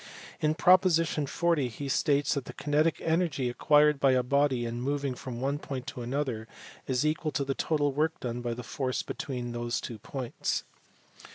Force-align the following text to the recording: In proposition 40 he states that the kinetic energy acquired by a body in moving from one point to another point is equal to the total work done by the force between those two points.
In 0.39 0.55
proposition 0.55 1.27
40 1.27 1.67
he 1.67 1.87
states 1.87 2.33
that 2.33 2.45
the 2.45 2.53
kinetic 2.55 2.99
energy 3.01 3.49
acquired 3.51 3.99
by 3.99 4.13
a 4.13 4.23
body 4.23 4.65
in 4.65 4.81
moving 4.81 5.13
from 5.13 5.39
one 5.39 5.59
point 5.59 5.85
to 5.85 6.01
another 6.01 6.45
point 6.47 6.89
is 6.89 7.05
equal 7.05 7.29
to 7.33 7.45
the 7.45 7.53
total 7.53 7.91
work 7.91 8.19
done 8.19 8.41
by 8.41 8.55
the 8.55 8.63
force 8.63 9.03
between 9.03 9.51
those 9.51 9.79
two 9.79 9.99
points. 9.99 10.63